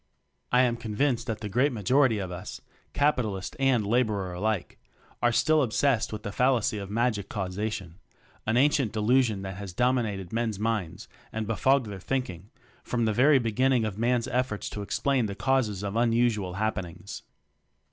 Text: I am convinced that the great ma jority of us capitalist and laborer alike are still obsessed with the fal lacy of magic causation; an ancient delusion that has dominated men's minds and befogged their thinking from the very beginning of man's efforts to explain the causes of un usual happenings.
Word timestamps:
I 0.51 0.63
am 0.63 0.77
convinced 0.77 1.27
that 1.27 1.41
the 1.41 1.47
great 1.47 1.71
ma 1.71 1.81
jority 1.81 2.19
of 2.23 2.31
us 2.31 2.59
capitalist 2.91 3.55
and 3.59 3.85
laborer 3.85 4.33
alike 4.33 4.79
are 5.21 5.31
still 5.31 5.61
obsessed 5.61 6.11
with 6.11 6.23
the 6.23 6.31
fal 6.31 6.55
lacy 6.55 6.79
of 6.81 6.89
magic 6.89 7.29
causation; 7.29 7.99
an 8.47 8.57
ancient 8.57 8.93
delusion 8.93 9.43
that 9.43 9.57
has 9.57 9.73
dominated 9.73 10.33
men's 10.33 10.57
minds 10.57 11.07
and 11.31 11.45
befogged 11.45 11.85
their 11.85 11.99
thinking 11.99 12.49
from 12.83 13.05
the 13.05 13.13
very 13.13 13.37
beginning 13.37 13.85
of 13.85 13.99
man's 13.99 14.27
efforts 14.29 14.71
to 14.71 14.81
explain 14.81 15.27
the 15.27 15.35
causes 15.35 15.83
of 15.83 15.95
un 15.95 16.13
usual 16.13 16.53
happenings. 16.53 17.21